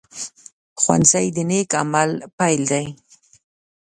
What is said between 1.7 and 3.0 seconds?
عمل پيل دی